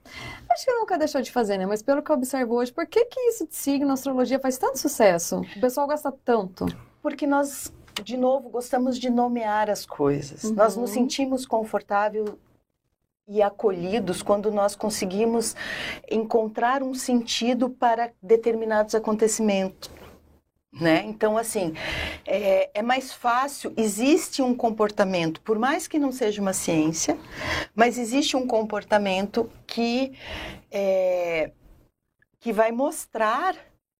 [0.49, 1.65] acho que nunca deixou de fazer, né?
[1.65, 4.77] Mas pelo que eu observo hoje, por que que isso de signo, astrologia faz tanto
[4.77, 5.41] sucesso?
[5.55, 6.65] O pessoal gosta tanto?
[7.01, 7.71] Porque nós
[8.03, 10.45] de novo, gostamos de nomear as coisas.
[10.45, 10.53] Uhum.
[10.53, 12.39] Nós nos sentimos confortável
[13.29, 15.55] e acolhidos quando nós conseguimos
[16.09, 19.91] encontrar um sentido para determinados acontecimentos.
[20.73, 21.03] Né?
[21.05, 21.73] Então, assim,
[22.25, 23.73] é, é, mais fácil.
[23.77, 27.17] Existe um comportamento, por mais que não seja uma ciência,
[27.75, 30.13] mas existe um comportamento que,
[30.71, 31.51] é,
[32.39, 33.55] que vai mostrar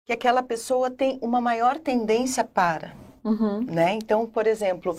[0.05, 2.95] que aquela pessoa tem uma maior tendência para.
[3.23, 3.61] Uhum.
[3.63, 3.93] Né?
[3.93, 4.97] Então, por exemplo,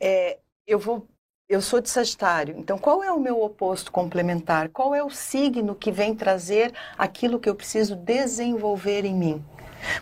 [0.00, 1.06] é, eu vou
[1.48, 4.68] eu sou de Sagitário, então qual é o meu oposto complementar?
[4.70, 9.44] Qual é o signo que vem trazer aquilo que eu preciso desenvolver em mim?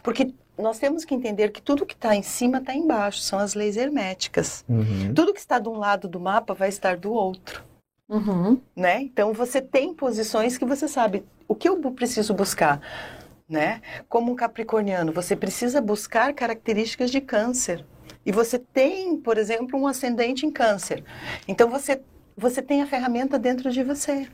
[0.03, 3.55] Porque nós temos que entender que tudo que está em cima está embaixo, são as
[3.55, 4.65] leis herméticas.
[4.69, 5.13] Uhum.
[5.15, 7.65] Tudo que está de um lado do mapa vai estar do outro.
[8.09, 8.61] Uhum.
[8.77, 9.03] Né?
[9.03, 12.81] Então você tem posições que você sabe o que eu preciso buscar.
[13.49, 13.81] Né?
[14.09, 17.85] Como um capricorniano, você precisa buscar características de câncer.
[18.25, 21.03] E você tem, por exemplo, um ascendente em câncer.
[21.49, 22.01] Então você,
[22.37, 24.29] você tem a ferramenta dentro de você.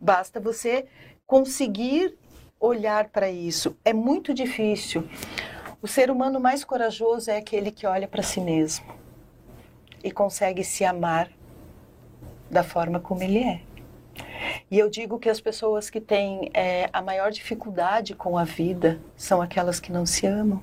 [0.00, 0.86] Basta você
[1.26, 2.16] conseguir
[2.58, 3.76] olhar para isso.
[3.84, 5.08] É muito difícil.
[5.80, 8.86] O ser humano mais corajoso é aquele que olha para si mesmo
[10.02, 11.30] e consegue se amar
[12.50, 13.60] da forma como ele é.
[14.70, 19.00] E eu digo que as pessoas que têm é, a maior dificuldade com a vida
[19.16, 20.62] são aquelas que não se amam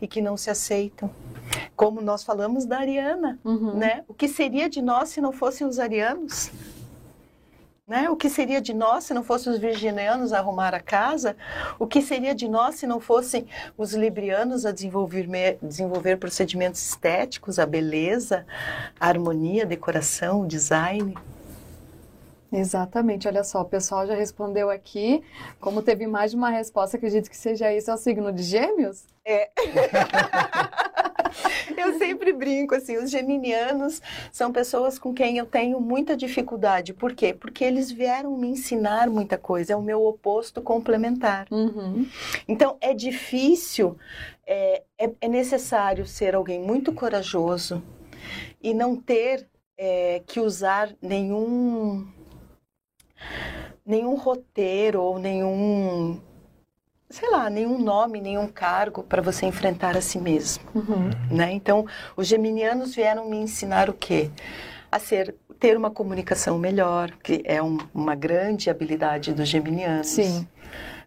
[0.00, 1.10] e que não se aceitam.
[1.76, 3.74] Como nós falamos da Ariana, uhum.
[3.74, 4.04] né?
[4.08, 6.50] O que seria de nós se não fossem os arianos?
[7.86, 8.10] Né?
[8.10, 11.34] O que seria de nós se não fossem os virginianos a arrumar a casa?
[11.78, 13.46] O que seria de nós se não fossem
[13.78, 15.26] os librianos a desenvolver,
[15.62, 18.44] desenvolver procedimentos estéticos, a beleza,
[19.00, 21.16] a harmonia, a decoração, o design?
[22.50, 25.22] Exatamente, olha só, o pessoal já respondeu aqui.
[25.60, 29.06] Como teve mais de uma resposta, acredito que seja isso, é o signo de gêmeos?
[29.24, 29.50] É.
[31.76, 34.00] eu sempre brinco assim, os geminianos
[34.32, 36.94] são pessoas com quem eu tenho muita dificuldade.
[36.94, 37.34] Por quê?
[37.34, 41.46] Porque eles vieram me ensinar muita coisa, é o meu oposto complementar.
[41.50, 42.08] Uhum.
[42.46, 43.98] Então, é difícil,
[44.46, 47.82] é, é, é necessário ser alguém muito corajoso
[48.62, 52.06] e não ter é, que usar nenhum
[53.84, 56.20] nenhum roteiro ou nenhum
[57.10, 61.08] sei lá, nenhum nome, nenhum cargo para você enfrentar a si mesmo, Uhum.
[61.30, 61.50] né?
[61.52, 64.30] Então, os geminianos vieram me ensinar o quê?
[64.92, 70.06] A ser ter uma comunicação melhor, que é um- uma grande habilidade dos geminianos.
[70.08, 70.46] Sim.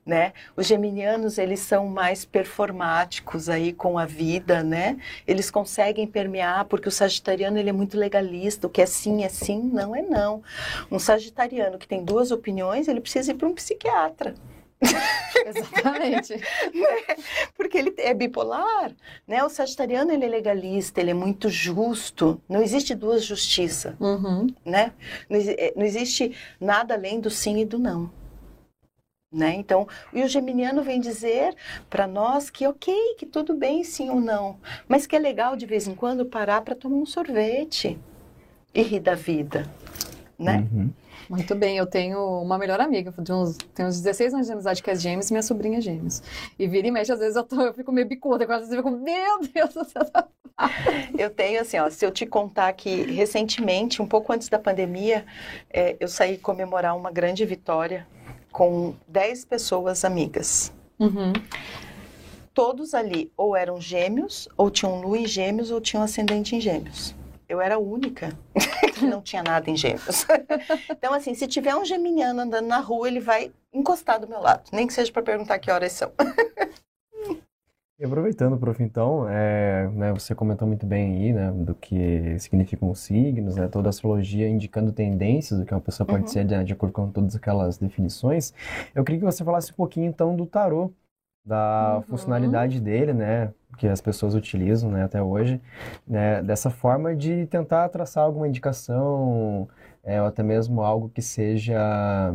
[0.04, 0.34] Né?
[0.58, 4.98] Os geminianos, eles são mais performáticos aí com a vida, né?
[5.28, 9.30] Eles conseguem permear, porque o sagitariano, ele é muito legalista, o que é sim é
[9.30, 10.42] sim, não é não.
[10.90, 14.34] Um sagitariano que tem duas opiniões, ele precisa ir para um psiquiatra,
[15.46, 16.34] Exatamente.
[17.56, 18.92] porque ele é bipolar,
[19.28, 19.44] né?
[19.44, 24.48] O sagitariano, ele é legalista, ele é muito justo, não existe duas justiças, Uhum.
[24.66, 24.94] né?
[25.30, 28.12] Não, eh, não existe nada além do sim e do não.
[29.32, 29.54] Né?
[29.56, 31.56] Então, e o geminiano vem dizer
[31.90, 34.58] para nós que ok, que tudo bem sim ou não,
[34.90, 37.98] mas que é legal de vez em quando parar para tomar um sorvete
[38.74, 39.66] e rir da vida,
[40.38, 40.68] né?
[40.74, 40.90] Uhum.
[41.30, 44.84] Muito bem, eu tenho uma melhor amiga, de uns, tenho uns 16 anos de amizade
[44.84, 46.22] que é gêmeos e minha sobrinha é gêmeos.
[46.60, 48.92] E vira e mexe, às vezes eu, tô, eu fico meio bicuda, quase eu fico,
[48.92, 50.04] meu Deus do céu.
[51.18, 55.26] Eu tenho assim, ó, se eu te contar que recentemente, um pouco antes da pandemia,
[55.70, 58.06] eh, eu saí comemorar uma grande vitória
[58.52, 60.72] com 10 pessoas amigas.
[61.00, 61.34] Uhum.
[62.54, 67.16] todos ali ou eram gêmeos, ou tinham lua em gêmeos, ou tinham ascendente em gêmeos.
[67.50, 68.38] Eu era a única
[68.94, 70.26] que não tinha nada em gêmeos.
[70.90, 74.70] Então, assim, se tiver um geminiano andando na rua, ele vai encostar do meu lado,
[74.72, 76.12] nem que seja para perguntar que horas são.
[78.02, 82.90] E aproveitando, prof, então, é, né, você comentou muito bem aí, né, do que significam
[82.90, 86.28] os signos, né, toda a astrologia indicando tendências do que uma pessoa pode Uhum.
[86.28, 88.56] ser de, de acordo com todas aquelas definições.
[88.96, 90.92] Eu queria que você falasse um pouquinho, então, do tarô,
[91.46, 92.02] da Uhum.
[92.10, 95.62] funcionalidade dele, né, que as pessoas utilizam, né, até hoje,
[96.08, 99.68] né, dessa forma de tentar traçar alguma indicação,
[100.04, 102.34] é, ou até mesmo algo que seja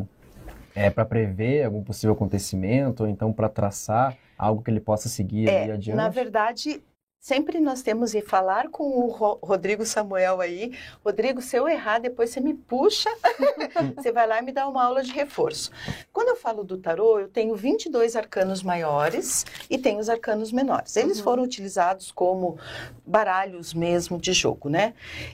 [0.76, 5.48] é, para prever algum possível acontecimento, ou então para traçar algo que ele possa seguir
[5.48, 5.96] ali É, adiante.
[5.96, 6.82] na verdade,
[7.18, 10.72] sempre nós temos que falar com o Ro- Rodrigo Samuel aí.
[11.02, 13.08] Rodrigo, se eu errar, depois você me puxa,
[13.96, 15.70] você vai lá e me dá uma aula de reforço.
[16.12, 20.94] Quando eu falo do tarô, eu tenho 22 arcanos maiores e tenho os arcanos menores.
[20.94, 21.24] Eles Uhum.
[21.24, 22.58] foram utilizados como
[23.06, 24.92] baralhos mesmo de jogo, né?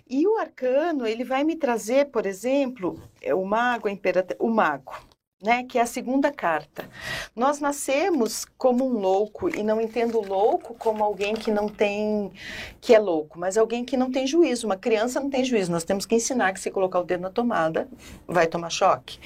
[0.09, 4.49] E o arcano, ele vai me trazer, por exemplo, é o mago, a imperatriz, o
[4.49, 4.93] mago.
[5.43, 6.89] Né, que é a segunda carta.
[7.35, 12.31] Nós nascemos como um louco e não entendo louco como alguém que não tem,
[12.81, 14.67] que é louco, mas alguém que não tem juízo.
[14.67, 15.73] Uma criança não tem juízo.
[15.73, 17.89] Nós temos que ensinar que se colocar o dedo na tomada,
[18.25, 19.19] vai tomar choque.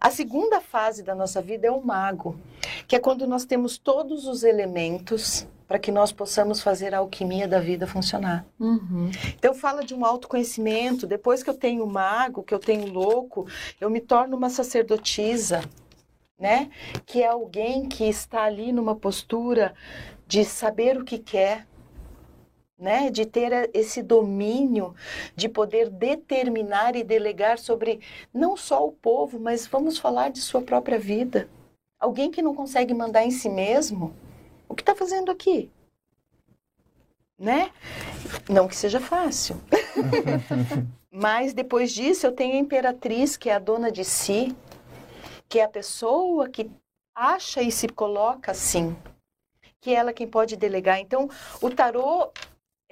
[0.00, 2.40] A segunda fase da nossa vida é o mago,
[2.88, 7.46] que é quando nós temos todos os elementos para que nós possamos fazer a alquimia
[7.46, 8.44] da vida funcionar.
[8.58, 9.08] Uhum.
[9.38, 11.06] Então fala de um autoconhecimento.
[11.06, 13.46] Depois que eu tenho mago, que eu tenho louco,
[13.80, 15.62] eu me torno uma sacerdotisa,
[16.36, 16.70] né?
[17.06, 19.72] Que é alguém que está ali numa postura
[20.26, 21.68] de saber o que quer,
[22.76, 23.08] né?
[23.08, 24.92] De ter esse domínio,
[25.36, 28.00] de poder determinar e delegar sobre
[28.34, 31.48] não só o povo, mas vamos falar de sua própria vida.
[31.96, 34.12] Alguém que não consegue mandar em si mesmo,
[34.70, 35.68] o que está fazendo aqui?
[37.36, 37.72] Né?
[38.48, 39.60] Não que seja fácil.
[41.10, 44.54] Mas depois disso eu tenho a imperatriz, que é a dona de si,
[45.48, 46.70] que é a pessoa que
[47.12, 48.96] acha e se coloca assim,
[49.80, 51.00] que é ela quem pode delegar.
[51.00, 51.28] Então,
[51.60, 52.30] o tarô,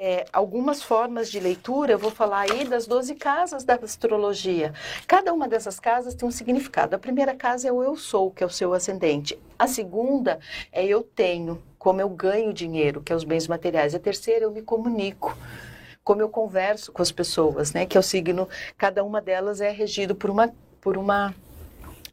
[0.01, 4.73] é, algumas formas de leitura, eu vou falar aí das 12 casas da astrologia.
[5.09, 6.95] Cada uma dessas casas tem um significado.
[6.95, 9.37] A primeira casa é o eu sou, que é o seu ascendente.
[9.59, 10.39] A segunda
[10.71, 13.93] é eu tenho, como eu ganho dinheiro, que é os bens materiais.
[13.93, 15.37] A terceira, eu me comunico
[16.05, 17.85] como eu converso com as pessoas, né?
[17.85, 21.35] Que é o signo, cada uma delas é regido por uma, por uma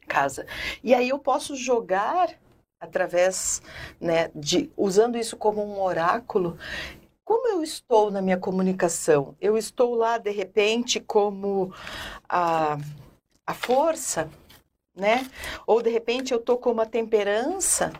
[0.08, 0.44] casa.
[0.82, 2.30] E aí eu posso jogar
[2.78, 3.62] através,
[3.98, 6.58] né, de usando isso como um oráculo.
[7.26, 9.34] Como eu estou na minha comunicação?
[9.40, 11.74] Eu estou lá de repente como
[12.28, 12.78] a,
[13.44, 14.30] a força,
[14.94, 15.28] né?
[15.66, 17.92] Ou de repente eu tô como a temperança,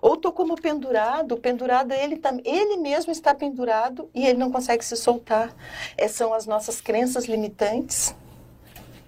[0.00, 1.36] ou tô como pendurado.
[1.36, 5.54] Pendurado ele tá, ele mesmo está pendurado e ele não consegue se soltar.
[5.94, 8.14] Essas são as nossas crenças limitantes,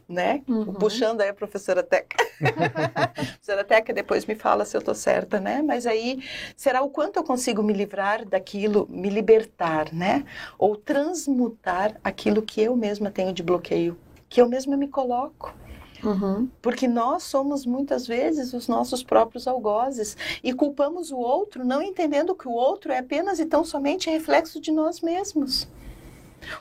[0.09, 0.43] né?
[0.49, 0.75] Uhum.
[0.75, 2.17] Puxando aí a professora Teca.
[2.95, 5.63] a professora Teca depois me fala se eu tô certa, né?
[5.63, 6.23] Mas aí
[6.57, 10.25] será o quanto eu consigo me livrar daquilo, me libertar, né?
[10.59, 13.97] Ou transmutar aquilo que eu mesma tenho de bloqueio,
[14.29, 15.55] que eu mesma me coloco.
[16.05, 16.49] Uhum.
[16.61, 22.35] Porque nós somos muitas vezes os nossos próprios algozes e culpamos o outro, não entendendo
[22.35, 25.69] que o outro é apenas e tão somente reflexo de nós mesmos.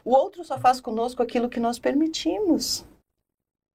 [0.05, 2.85] O outro só faz conosco aquilo que nós permitimos,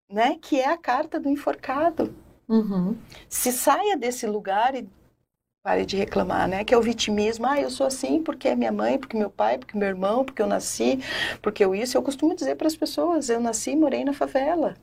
[0.09, 0.39] né?
[0.41, 2.15] Que é a carta do enforcado.
[2.49, 2.97] Uhum.
[3.29, 4.89] Se saia desse lugar e
[5.67, 6.63] Pare de reclamar, né?
[6.63, 7.45] Que é o vitimismo.
[7.45, 10.41] Ah, eu sou assim porque é minha mãe, porque meu pai, porque meu irmão, porque
[10.41, 11.01] eu nasci,
[11.43, 11.97] porque eu isso.
[11.97, 14.77] Eu costumo dizer para as pessoas: eu nasci e morei na favela.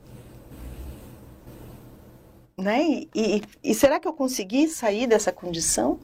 [2.58, 2.82] Né?
[2.82, 5.98] E, e, e será que eu consegui sair dessa condição?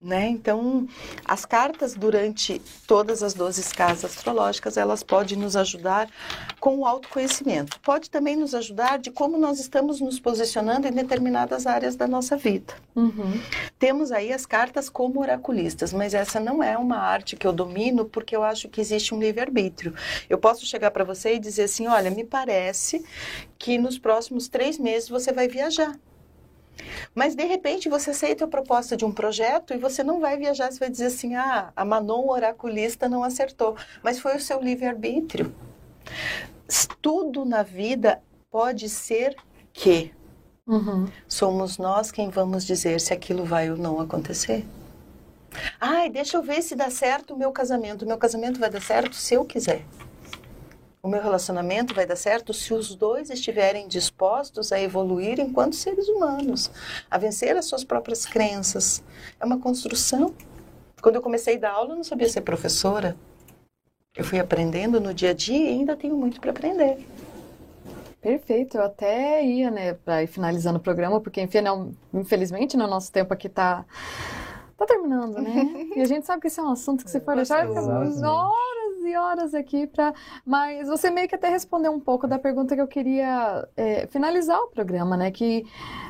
[0.00, 0.28] Né?
[0.28, 0.86] Então,
[1.24, 6.08] as cartas durante todas as 12 casas astrológicas, elas podem nos ajudar
[6.60, 7.80] com o autoconhecimento.
[7.80, 12.36] Pode também nos ajudar de como nós estamos nos posicionando em determinadas áreas da nossa
[12.36, 12.74] vida.
[12.94, 13.42] Uhum.
[13.76, 18.04] Temos aí as cartas como oraculistas, mas essa não é uma arte que eu domino
[18.04, 19.94] porque eu acho que existe um livre-arbítrio.
[20.30, 23.04] Eu posso chegar para você e dizer assim, olha, me parece
[23.58, 25.92] que nos próximos três meses você vai viajar.
[27.14, 30.70] Mas de repente você aceita a proposta de um projeto e você não vai viajar,
[30.72, 33.76] você vai dizer assim: ah, a Manon oraculista não acertou.
[34.02, 35.54] Mas foi o seu livre-arbítrio.
[37.00, 39.36] Tudo na vida pode ser
[39.72, 40.12] que
[40.66, 41.12] Uhum.
[41.26, 44.66] somos nós quem vamos dizer se aquilo vai ou não acontecer.
[45.80, 48.02] Ai, deixa eu ver se dá certo o meu casamento.
[48.04, 49.84] O meu casamento vai dar certo se eu quiser.
[51.08, 56.06] O meu relacionamento vai dar certo se os dois estiverem dispostos a evoluir enquanto seres
[56.06, 56.70] humanos,
[57.10, 59.02] a vencer as suas próprias crenças.
[59.40, 60.34] É uma construção.
[61.00, 63.16] Quando eu comecei a dar aula, eu não sabia ser professora.
[64.14, 66.98] Eu fui aprendendo no dia a dia e ainda tenho muito para aprender.
[68.20, 71.40] Perfeito, eu até ia, né, para ir finalizando o programa, porque
[72.12, 73.86] infelizmente no nosso tempo aqui tá
[74.76, 75.86] tá terminando, né?
[75.96, 77.88] E a gente sabe que esse é um assunto que se for deixar Exatamente.
[77.94, 78.22] horas
[79.16, 80.12] horas aqui para,
[80.44, 84.58] mas você meio que até respondeu um pouco da pergunta que eu queria é, finalizar
[84.60, 85.30] o programa, né?
[85.30, 85.66] Que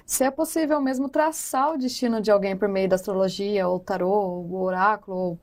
[0.07, 4.09] se é possível mesmo traçar o destino de alguém por meio da astrologia, ou tarô,
[4.09, 5.39] ou oráculo, ou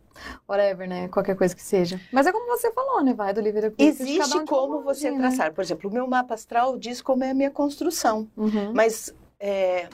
[0.48, 1.08] whatever, né?
[1.08, 2.00] Qualquer coisa que seja.
[2.12, 3.14] Mas é como você falou, né?
[3.14, 5.18] Vai do livre Existe um como você né?
[5.18, 5.54] traçar.
[5.54, 8.28] Por exemplo, o meu mapa astral diz como é a minha construção.
[8.36, 8.74] Uhum.
[8.74, 9.88] Mas é,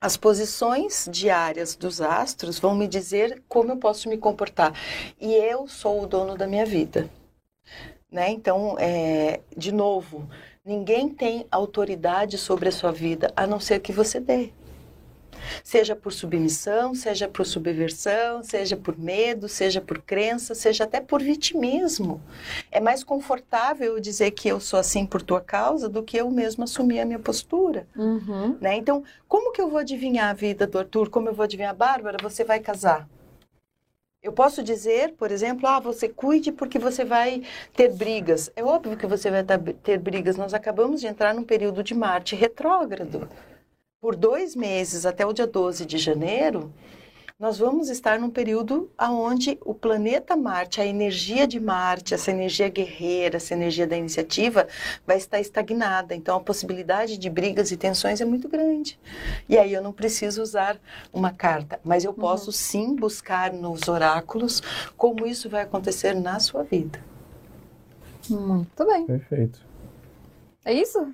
[0.00, 4.72] as posições diárias dos astros vão me dizer como eu posso me comportar.
[5.20, 7.10] E eu sou o dono da minha vida.
[8.10, 8.30] Né?
[8.30, 10.28] Então, é, de novo,
[10.64, 14.50] ninguém tem autoridade sobre a sua vida a não ser que você dê.
[15.62, 21.22] Seja por submissão, seja por subversão, seja por medo, seja por crença, seja até por
[21.22, 22.20] vitimismo.
[22.70, 26.30] É mais confortável eu dizer que eu sou assim por tua causa do que eu
[26.30, 27.86] mesmo assumir a minha postura.
[27.96, 28.56] Uhum.
[28.60, 28.76] Né?
[28.76, 31.08] Então, como que eu vou adivinhar a vida do Arthur?
[31.08, 32.16] Como eu vou adivinhar a Bárbara?
[32.22, 33.08] Você vai casar.
[34.22, 37.42] Eu posso dizer, por exemplo, ah, você cuide porque você vai
[37.74, 38.52] ter brigas.
[38.54, 39.42] É óbvio que você vai
[39.82, 40.36] ter brigas.
[40.36, 43.26] Nós acabamos de entrar num período de Marte retrógrado.
[44.00, 46.72] Por dois meses, até o dia 12 de janeiro,
[47.38, 52.70] nós vamos estar num período onde o planeta Marte, a energia de Marte, essa energia
[52.70, 54.66] guerreira, essa energia da iniciativa,
[55.06, 56.14] vai estar estagnada.
[56.14, 58.98] Então, a possibilidade de brigas e tensões é muito grande.
[59.46, 60.80] E aí eu não preciso usar
[61.12, 64.62] uma carta, mas eu posso sim buscar nos oráculos
[64.96, 66.98] como isso vai acontecer na sua vida.
[68.30, 69.04] Muito bem.
[69.04, 69.69] Perfeito.
[70.70, 71.04] É isso?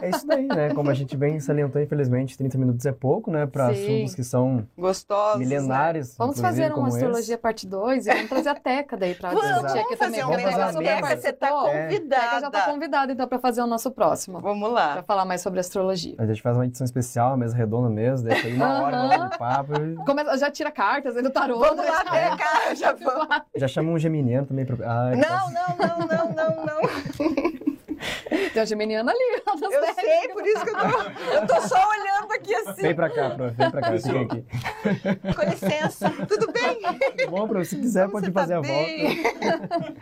[0.00, 0.72] É isso daí, né?
[0.74, 3.44] Como a gente bem salientou, infelizmente, 30 minutos é pouco, né?
[3.46, 5.38] Para assuntos que são Gostosos.
[5.40, 5.44] né?
[5.44, 6.16] milenares.
[6.16, 6.96] Vamos inclusive, fazer uma como esse.
[6.96, 10.20] astrologia parte 2 e vamos trazer a Teca daí pra Vamos, discutir aqui vamos também.
[10.20, 10.80] fazer um Vamos fazer negócio.
[10.80, 11.50] uma Teca, você está É.
[11.82, 12.22] convidada.
[12.24, 15.02] Teca já tá convidada então para fazer o nosso próximo, Vamos para lá.
[15.02, 16.14] falar mais sobre astrologia.
[16.18, 19.72] A gente faz uma edição especial, mesa redonda mesmo, deixa aí uma hora de papo.
[19.82, 21.58] e Começa, já tira cartas aí do tarô.
[21.58, 21.90] Vamos né?
[21.90, 23.28] lá, Teca, já vamos.
[23.56, 24.76] Já chama um geminiano também pra.
[24.80, 27.53] Ai, Não, não, não, não, não, não.
[28.52, 29.42] Tem a geminiana ali.
[29.60, 30.86] nas Eu sei, por isso que eu tô,
[31.34, 32.82] eu tô só olhando aqui assim.
[32.82, 34.44] Vem pra cá, Pro, vem pra cá, fica aqui.
[35.34, 36.80] Com licença, tudo bem?
[37.28, 39.22] Bom, Pro, se quiser, pode Você fazer tá a bem?
[39.22, 39.94] volta.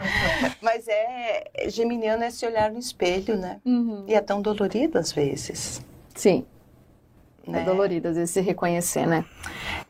[0.61, 3.61] Mas é, geminiano é se olhar no espelho, né?
[3.65, 4.05] Uhum.
[4.07, 5.81] E é tão dolorido às vezes.
[6.15, 6.45] Sim,
[7.47, 7.63] Né?
[7.63, 9.25] é dolorido às vezes se reconhecer, né?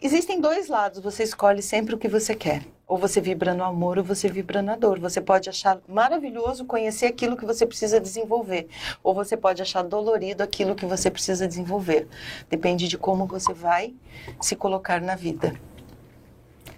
[0.04, 2.64] Existem dois lados, você escolhe sempre o que você quer.
[2.88, 4.98] Ou você vibra no amor ou você vibra na dor.
[4.98, 8.66] Você pode achar maravilhoso conhecer aquilo que você precisa desenvolver.
[9.00, 12.08] Ou você pode achar dolorido aquilo que você precisa desenvolver.
[12.50, 13.94] Depende de como você vai
[14.40, 15.54] se colocar na vida.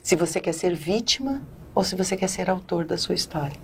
[0.02, 1.40] Se você quer ser vítima
[1.74, 3.56] ou se você quer ser autor da sua história.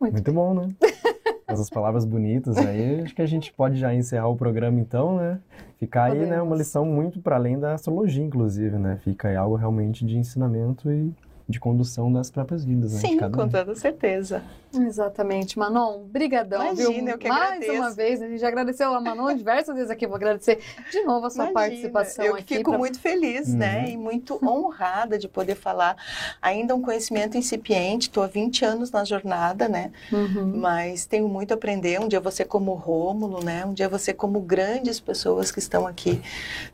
[0.00, 0.74] Muito bom, né?
[1.48, 5.38] Essas palavras bonitas aí, acho que a gente pode já encerrar o programa então, né?
[5.78, 6.58] Ficar aí, né, uma Podemos.
[6.58, 8.98] lição muito para além da astrologia, inclusive, né?
[9.04, 11.14] Fica aí algo realmente de ensinamento e
[11.48, 13.00] de condução das próprias vidas, né?
[13.00, 13.48] de Sim, cada com um.
[13.48, 14.42] toda certeza.
[14.74, 17.08] Exatamente, Manon, brigadão, Imagina, viu?
[17.08, 17.72] eu que Mais agradeço.
[17.72, 20.58] uma vez, a gente já agradeceu a Manon diversas vezes aqui, vou agradecer
[20.90, 22.56] de novo a sua Imagina, participação eu aqui.
[22.56, 23.84] fico pra- muito feliz, né?
[23.84, 23.88] Uhum.
[23.90, 25.96] E muito honrada de poder falar.
[26.42, 29.92] Ainda um conhecimento incipiente, estou há 20 anos na jornada, né?
[30.12, 30.52] Uhum.
[30.56, 31.98] Mas tenho muito a aprender.
[32.00, 33.64] Um dia você como Rômulo, né?
[33.64, 36.20] Um dia você como grandes pessoas que estão aqui,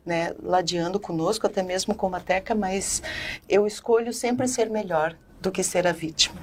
[0.05, 0.35] né?
[0.43, 3.03] Ladeando conosco, até mesmo como a Teca, mas
[3.49, 6.41] eu escolho sempre ser melhor do que ser a vítima.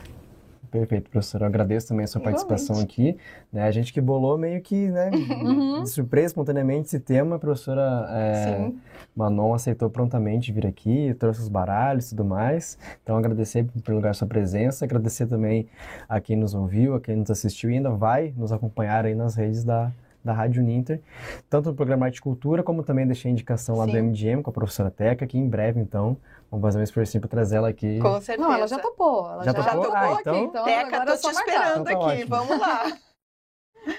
[0.71, 1.41] Perfeito, professor.
[1.41, 2.45] Eu agradeço também a sua Igualmente.
[2.47, 3.17] participação aqui.
[3.51, 3.63] Né?
[3.63, 5.81] A gente que bolou meio que, né, Uhum.
[5.81, 7.37] de surpresa, espontaneamente, esse tema.
[7.37, 8.69] A professora é.
[9.15, 12.77] Manon aceitou prontamente vir aqui, trouxe os baralhos e tudo mais.
[13.01, 14.85] Então, agradecer, em primeiro lugar, a sua presença.
[14.85, 15.67] Agradecer também
[16.07, 19.33] a quem nos ouviu, a quem nos assistiu e ainda vai nos acompanhar aí nas
[19.35, 19.91] redes da,
[20.23, 21.01] da Rádio Ninter.
[21.49, 24.01] Tanto no programa Arte e Cultura, como também deixei a indicação lá do Sim.
[24.01, 26.17] MDM com a professora Teca, que em breve, então,
[26.51, 27.99] vamos fazer um esforcinho para trazer ela aqui.
[27.99, 28.47] Com certeza.
[28.47, 29.31] Não, ela já topou.
[29.31, 29.81] Ela Já já, topou?
[29.83, 31.53] topou Ah, aqui, então- então Teca, agora tô é te só marcar.
[31.53, 32.21] esperando Então tá aqui.
[32.21, 32.29] ótimo.
[32.29, 32.97] Vamos lá.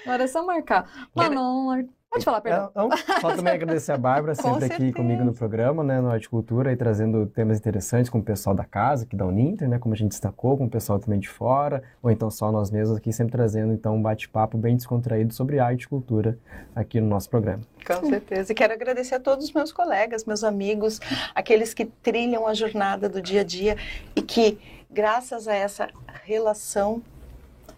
[0.05, 0.83] Agora é só marcar.
[1.13, 2.69] Quero- Manon, pode falar, perdão.
[2.69, 2.89] Então,
[3.21, 4.93] só também agradecer a Bárbara, Com sempre aqui certeza.
[4.93, 8.53] comigo no programa, né, no Arte e Cultura, e trazendo temas interessantes com o pessoal
[8.53, 11.29] da casa, aqui da Uninter, né, como a gente destacou, com o pessoal também de
[11.29, 15.59] fora, ou então só nós mesmos aqui, sempre trazendo, então, um bate-papo bem descontraído sobre
[15.59, 16.37] arte e cultura
[16.75, 17.63] aqui no nosso programa.
[17.87, 18.51] Com certeza.
[18.51, 20.99] E quero agradecer a todos os meus colegas, meus amigos,
[21.33, 23.77] aqueles que trilham a jornada do dia a dia
[24.15, 24.59] e que,
[24.89, 25.87] graças a essa
[26.23, 27.01] relação,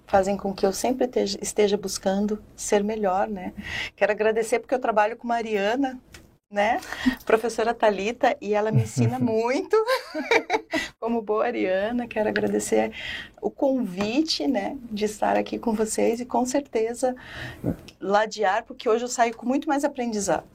[0.06, 1.10] fazem com que eu sempre
[1.42, 3.54] esteja, buscando ser melhor, né?
[3.96, 6.00] Quero agradecer porque eu trabalho com Mariana,
[6.52, 6.80] né?
[7.26, 9.76] Professora Talita e ela me ensina muito
[11.00, 12.08] como boa ariana.
[12.08, 12.92] Quero agradecer
[13.42, 17.16] o convite, né, de estar aqui com vocês e com certeza
[18.00, 20.48] ladear, porque hoje eu saio com muito mais aprendizado.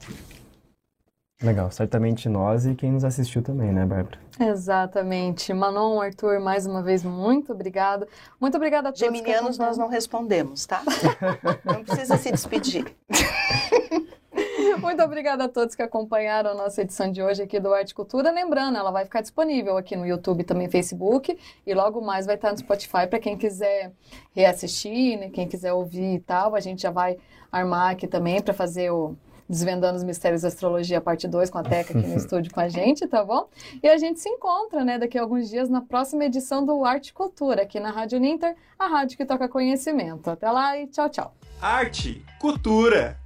[1.41, 4.19] Legal, certamente nós e quem nos assistiu também, né, Bárbara?
[4.37, 5.53] Exatamente.
[5.53, 8.05] Manon, Arthur, mais uma vez, muito obrigada.
[8.41, 8.99] Muito obrigada a todos.
[8.99, 10.83] que Geminianos nós não respondemos, tá?
[11.63, 12.93] Não precisa se despedir.
[14.81, 18.31] Muito obrigada a todos que acompanharam a nossa edição de hoje aqui do Arte Cultura.
[18.31, 21.37] Lembrando, ela vai ficar disponível aqui no YouTube e também no Facebook.
[21.65, 23.91] E logo mais vai estar no Spotify para quem quiser
[24.33, 25.29] reassistir, né?
[25.29, 26.55] Quem quiser ouvir e tal.
[26.55, 27.17] A gente já vai
[27.51, 29.15] armar aqui também para fazer o
[29.49, 32.69] Desvendando os Mistérios da Astrologia, parte 2, com a Teca aqui no estúdio com a
[32.69, 33.47] gente, tá bom?
[33.81, 37.07] E a gente se encontra, né, daqui a alguns dias na próxima edição do Arte
[37.07, 40.29] e Cultura, aqui na Rádio Ninter, a rádio que toca conhecimento.
[40.29, 41.33] Até lá e tchau, tchau.
[41.59, 43.17] Arte, cultura.